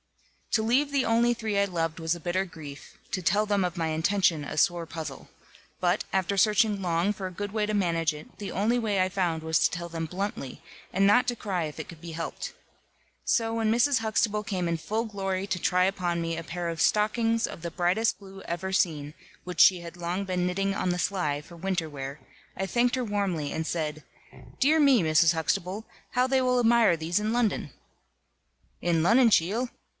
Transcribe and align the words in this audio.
To 0.53 0.63
leave 0.63 0.91
the 0.91 1.05
only 1.05 1.33
three 1.33 1.57
I 1.59 1.63
loved 1.65 1.99
was 2.01 2.13
a 2.13 2.19
bitter 2.19 2.43
grief, 2.43 2.97
to 3.11 3.21
tell 3.21 3.45
them 3.45 3.63
of 3.63 3.77
my 3.77 3.87
intention, 3.89 4.43
a 4.43 4.57
sore 4.57 4.85
puzzle. 4.87 5.29
But, 5.79 6.03
after 6.11 6.35
searching 6.35 6.81
long 6.81 7.13
for 7.13 7.25
a 7.27 7.31
good 7.31 7.53
way 7.53 7.65
to 7.67 7.73
manage 7.73 8.13
it, 8.13 8.37
the 8.39 8.51
only 8.51 8.77
way 8.79 8.99
I 9.01 9.07
found 9.09 9.43
was 9.43 9.59
to 9.59 9.69
tell 9.69 9.87
them 9.89 10.07
bluntly, 10.07 10.61
and 10.91 11.07
not 11.07 11.25
to 11.27 11.37
cry 11.37 11.65
if 11.65 11.79
it 11.79 11.87
could 11.87 12.01
be 12.01 12.11
helped. 12.13 12.53
So 13.23 13.53
when 13.53 13.71
Mrs. 13.71 13.99
Huxtable 13.99 14.43
came 14.43 14.67
in 14.67 14.75
full 14.75 15.05
glory 15.05 15.47
to 15.47 15.59
try 15.59 15.85
upon 15.85 16.19
me 16.19 16.35
a 16.35 16.43
pair 16.43 16.67
of 16.67 16.81
stockings 16.81 17.45
of 17.47 17.61
the 17.61 17.71
brightest 17.71 18.19
blue 18.19 18.41
ever 18.41 18.73
seen, 18.73 19.13
which 19.45 19.61
she 19.61 19.81
had 19.81 19.95
long 19.95 20.25
been 20.25 20.45
knitting 20.45 20.73
on 20.73 20.89
the 20.89 20.99
sly, 20.99 21.41
for 21.41 21.55
winter 21.55 21.87
wear, 21.87 22.19
I 22.57 22.65
thanked 22.65 22.95
her 22.95 23.05
warmly, 23.05 23.53
and 23.53 23.65
said: 23.65 24.03
"Dear 24.59 24.79
me, 24.81 25.01
Mrs. 25.03 25.31
Huxtable, 25.33 25.85
how 26.13 26.27
they 26.27 26.41
will 26.41 26.59
admire 26.59 26.97
these 26.97 27.19
in 27.21 27.31
London." 27.31 27.71
"In 28.81 29.01
Lonnon, 29.03 29.29
cheel!" 29.29 29.69